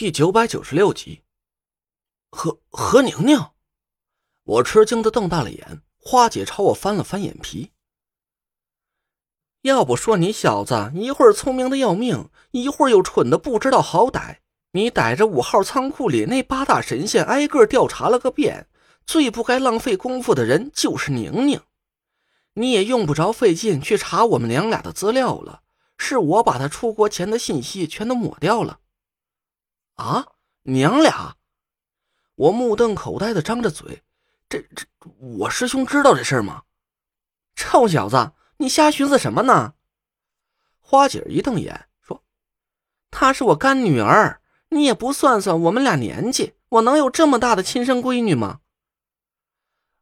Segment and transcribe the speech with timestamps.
[0.00, 1.24] 第九百九十六集，
[2.30, 3.50] 何何宁宁，
[4.44, 5.82] 我吃惊的瞪大了眼。
[5.98, 7.72] 花姐朝我翻了翻眼皮。
[9.60, 14.38] 要不说你小子一会儿聪明的要命，一会儿又蠢的不知道好歹。
[14.72, 18.68] 你逮着五号仓库里那八大神仙挨个调查了个遍，
[19.04, 21.60] 最不该浪费功夫的人就是宁宁。
[22.54, 25.60] 你也用不着费劲去查我们娘俩的资料了，
[25.98, 28.78] 是我把他出国前的信息全都抹掉了。
[30.00, 30.26] 啊，
[30.62, 31.36] 娘俩！
[32.34, 34.02] 我目瞪口呆的张着嘴，
[34.48, 34.86] 这这，
[35.18, 36.62] 我师兄知道这事儿吗？
[37.54, 39.74] 臭小子，你瞎寻思什么呢？
[40.78, 42.24] 花姐一瞪眼说
[43.12, 44.40] ：“她是我干女儿，
[44.70, 48.60] 你也不算算我们俩年纪，我能有这么大的亲生闺女吗？”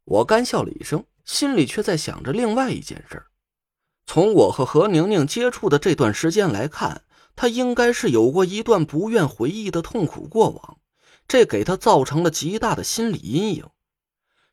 [0.05, 3.27] 我干笑了一声，心里却在想着另外一件事。
[4.07, 7.03] 从我和何宁宁接触的这段时间来看。
[7.41, 10.81] 他应该是有过一段不愿回忆的痛苦过往，
[11.29, 13.71] 这给他造成了极大的心理阴影。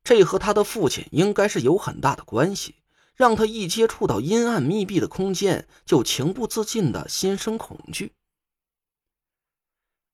[0.03, 2.75] 这和他的父亲应该是有很大的关系，
[3.15, 8.13] 让他一接触到阴暗密闭的空间，就情不自禁的心生恐惧。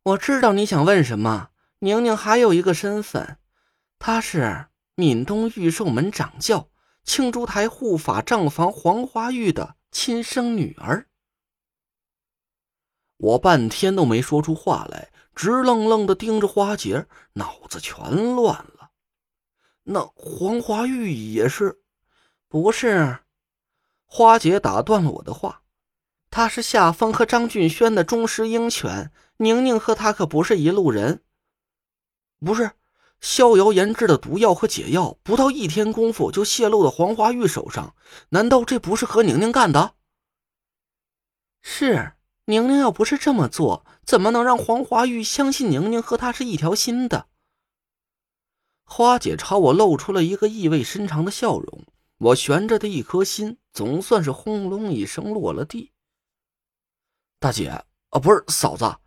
[0.04, 3.38] 我知道你想问什么，宁宁还有一个身份，
[4.00, 6.70] 她是闽东御寿门掌教
[7.04, 11.08] 青竹台护法账房黄花玉的亲生女儿。
[13.22, 18.90] 我半天都没说出话来，直愣愣的盯着花姐，脑子全乱了。
[19.84, 21.84] 那黄花玉也是？
[22.48, 23.20] 不是？
[24.08, 25.62] 花姐打断了我的话，
[26.32, 31.24] 他是夏风和张俊轩的忠实鹰犬，宁宁和他可不是一路人。
[32.44, 32.72] 不是，
[33.20, 37.96] 逍遥研制的毒药和解药，不到一天功夫就泄露到黄花玉手上，
[38.30, 39.94] 难道这不是和宁宁干的？
[41.62, 42.14] 是。
[42.46, 47.28] 宁宁要不是这么做，怎么能让黄花玉相信宁宁和他是一条心的？
[48.84, 51.86] 花姐朝我露出了一个意味深长的笑容，
[52.18, 55.92] 我悬着的一颗心总算是轰隆一声落了地。
[57.40, 57.68] 大姐
[58.10, 58.98] 啊，不是嫂子，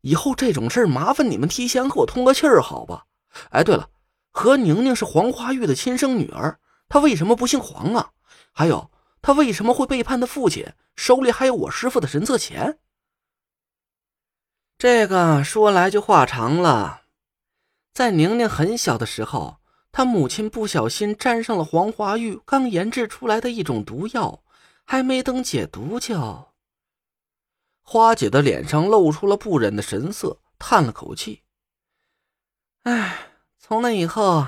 [0.00, 3.06] 以后这种事麻烦你们提前和我通个气儿，好吧？
[3.50, 3.90] 哎，对了，
[4.30, 8.12] 何宁宁是黄花玉的亲生女儿，她为什么不姓黄啊？
[8.52, 8.90] 还有，
[9.20, 10.72] 她为什么会背叛她父亲？
[10.96, 12.78] 手里还有我师傅的神策钱？
[14.86, 17.04] 这个说来就话长了，
[17.94, 19.56] 在宁宁很小的时候，
[19.90, 24.44] 她母亲不小心沾上了黄花玉刚研制出来的一种毒药，
[24.84, 26.48] 还没等解毒就……
[27.80, 31.44] 花姐的脸上露出了不忍的神色，叹了口气
[32.84, 34.46] ：“哎，从那以后，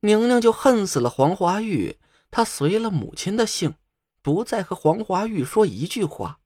[0.00, 2.00] 宁宁就恨死了黄花玉，
[2.32, 3.76] 她随了母亲的姓，
[4.22, 6.40] 不再和黄花玉说一句话。”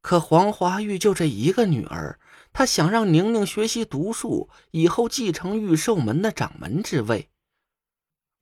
[0.00, 2.18] 可黄花玉就这一个女儿，
[2.52, 7.30] 她想让宁宁学习毒术，以后继承御寿门的掌门之位。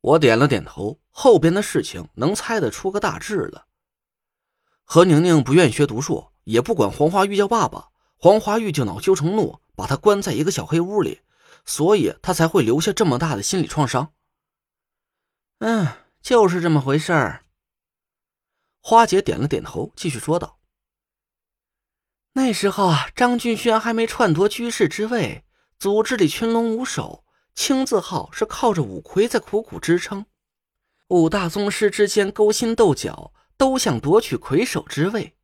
[0.01, 3.67] 我点了点头，后边的事情能猜得出个大致了。
[4.85, 11.21] 何宁宁不愿意学毒术，也不管黄花玉叫爸爸，黄花玉就恼羞成怒，把她关在一个小黑屋里，
[11.67, 14.13] 所以她才会留下这么大的心理创伤。
[15.59, 15.89] 嗯，
[16.23, 17.45] 就是这么回事儿。
[18.81, 20.58] 花姐点了点头，继续说道。
[22.34, 25.44] 那时候啊，张俊轩还没篡夺居士之位，
[25.78, 27.25] 组织里群龙无首，
[27.55, 30.25] 青字号是靠着五魁在苦苦支撑。
[31.09, 35.34] 五大宗师之间勾心斗角，都想夺取魁首之位。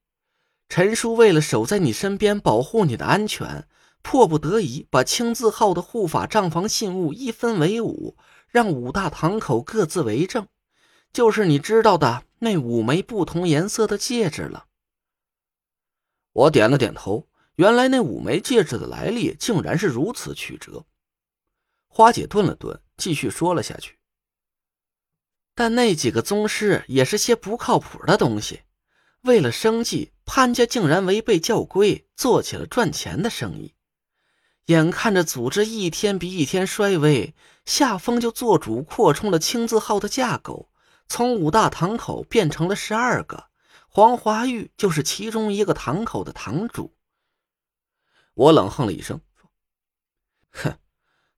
[0.69, 3.67] 陈叔为了守在你身边，保护你的安全，
[4.03, 8.17] 迫不得已把青字号的护法账房信物一分为五，
[8.49, 10.47] 让五大堂口各自为政，
[11.13, 14.67] 就是你知道的那五枚不同颜色的戒指了。
[16.35, 20.85] 我点了点头，原来那五枚戒指的来历竟然是如此曲折。
[21.87, 23.99] 花姐顿了顿，继续说了下去。
[25.55, 28.63] 但那几个宗师也是些不靠谱的东西，
[29.23, 33.75] 为了生计，潘家竟然违背教规，做起了赚钱的生意。
[34.67, 37.33] 眼看着组织一天比一天衰微，
[37.65, 40.69] 夏风就做主扩充了青字号的架构，
[41.07, 43.45] 从五大堂口变成了十二个。
[43.97, 46.97] 黄华玉就是其中一个堂口的堂主。
[48.35, 49.49] 我冷哼了一声，说
[50.51, 50.79] ：“哼，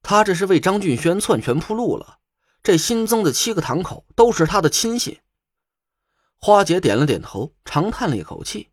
[0.01, 2.19] 他这是为张俊轩篡权铺路了。
[2.63, 5.21] 这新增的七个堂口都是他的亲信。”
[6.41, 8.71] 花姐点了点头，长叹了一口气：“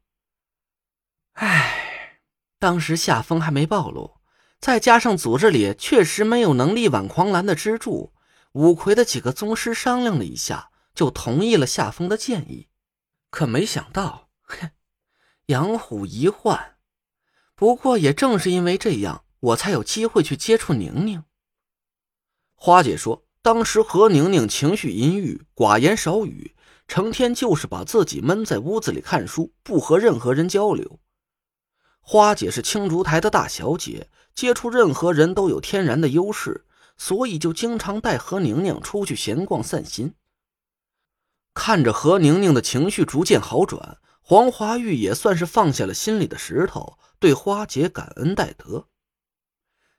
[1.35, 2.21] 唉，
[2.59, 4.21] 当时夏风还没暴露，
[4.61, 8.13] 再加上组织里确实没有能力挽狂澜的支柱，
[8.53, 12.69] 五魁的几个宗师商量了一下，就同意了夏风的建议。”
[13.33, 14.69] 可没想到，哼，
[15.47, 16.75] 养虎一患。
[17.55, 21.23] 不过也正是因为这样，我才有机会去接触宁宁。
[22.53, 26.55] 花姐说，当时何宁宁情绪阴郁，寡言少语，
[26.87, 30.99] 成天就是把自己闷在屋子里看书，不和任何人交流。
[32.01, 40.13] 花姐是青竹台的大小姐，接触任何人都有天然的优势，所以就经常带何宁宁出去闲逛散心。
[41.53, 48.87] 看着何宁宁的情绪逐渐好转，黄华玉也算是放下了心里的石头，对花姐感恩戴德。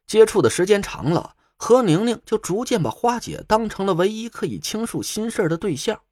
[0.06, 1.36] 接触的时间长了。
[1.56, 6.02] 何宁宁就逐渐把花姐当成了唯一可以倾诉心事的对象。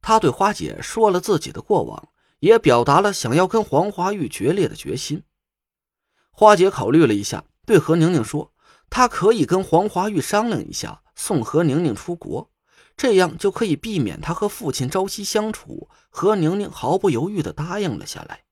[0.00, 2.08] 他对花姐说了自己的过往，
[2.40, 5.22] 也表达了想要跟黄华玉决裂的决心。
[6.32, 8.52] 花姐考虑了一下，对何宁宁说
[8.88, 12.50] ：“她可以跟黄华玉商量一下，送何宁宁出国，
[13.00, 18.44] 这样就可以避免他和父亲朝夕相处。”何宁宁毫不犹豫地答应了下来。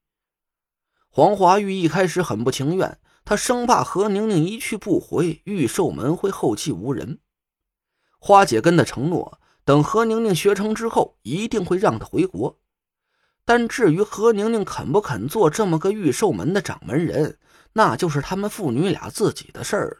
[1.11, 2.99] 黄华玉一开始很不情愿。
[3.27, 7.19] 他生怕何宁宁一去不回，玉寿门会后继无人。
[8.19, 12.59] 花姐跟他承诺，等何宁宁学成之后，一定会让他回国。
[13.45, 17.39] 但至于何宁宁肯不肯做这么个玉寿门的掌门人，
[17.75, 19.97] 那就是他们父女俩自己的事儿了。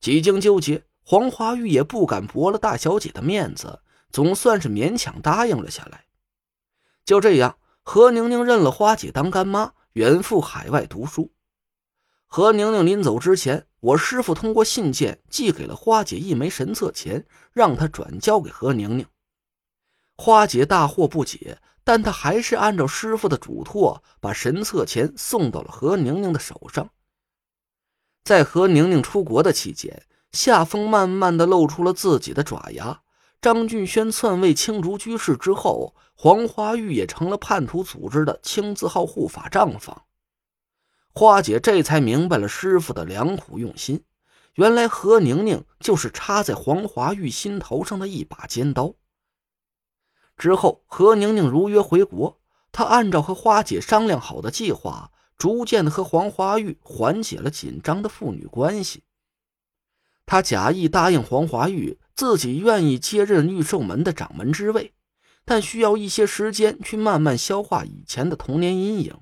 [0.00, 6.04] 几经纠结，黄华玉也不敢驳了大小姐的面子，总算是勉强答应了下来。
[7.02, 11.32] 就这样，何宁宁认了花姐当干妈，远赴海外读书。
[12.26, 19.06] 何宁宁临走之前，我师傅通过信件寄给了花姐一枚神策钱，让她转交给何宁宁。
[20.18, 26.90] 花姐大惑不解，但她还是按照师傅的嘱托，把神策钱送到了何宁宁的手上。
[28.24, 30.02] 在何宁宁出国的期间，
[30.32, 33.00] 夏风慢慢的露出了自己的爪牙。
[33.40, 40.02] 张俊轩篡位青竹居士之后，黄花玉也成了叛徒组织的青字号护法账房。
[41.14, 44.02] 花姐这才明白了师傅的良苦用心，
[44.54, 48.94] 原来何宁宁就是插在黄华玉心头上的一把尖刀。
[50.36, 52.40] 之后，何宁宁如约回国，
[52.72, 59.04] 她按照和花姐商量好的计划，逐渐的和黄华玉缓解了紧张的父女关系。
[60.30, 64.92] 他假意答应黄华玉，自己愿意接任御兽门的掌门之位，
[65.46, 69.20] 但需要一些时间去慢慢消化以前的童年阴影。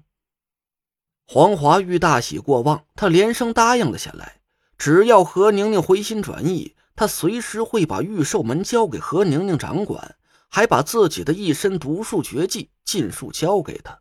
[1.24, 4.40] 黄华玉大喜过望，他连声答应了下来。
[4.76, 10.16] 只要何宁宁回心转意，他随时会把御兽门交给何宁宁掌管，
[10.48, 14.00] 还把自己的一身毒术绝技尽数交给他。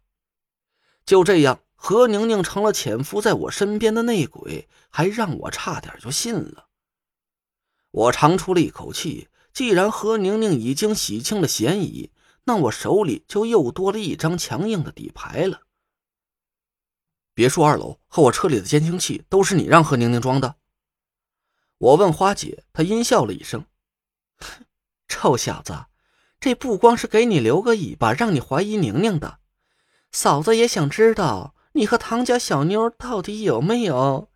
[1.06, 6.65] 就这样，何宁宁成了潜伏在我身边的内鬼，还让我差点就信了。
[7.96, 12.12] 我长出了一口气，既然何宁宁已经洗清了嫌疑，
[12.44, 15.62] 那我手里就又多了一张强硬的底牌了。
[17.34, 20.58] 别墅二楼和我车里的监听器都是你让何宁宁装的。
[21.78, 23.66] 我问花姐，她阴笑了一声
[25.08, 25.86] ：“臭小子，
[26.42, 29.40] 这不光是给你留个尾巴，让你怀疑宁宁的。
[30.12, 34.30] 嫂子也想知道你和唐家小妞到底有没有。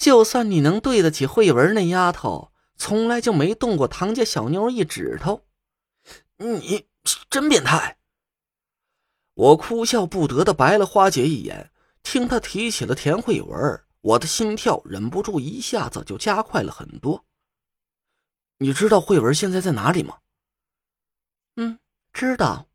[0.00, 5.44] 就算你能对得起慧文那丫头，从来就没动过唐家小妞一指头。
[6.38, 6.88] 你
[7.28, 7.98] 真变态！”
[9.36, 11.70] 我哭笑不得的白了花姐一眼，
[12.02, 17.26] 听她提起了田慧文，我的心跳忍不住一下子就加快了很多。
[18.56, 20.20] 你知道慧文现在在哪里吗？
[21.56, 21.78] 嗯，
[22.14, 22.69] 知道。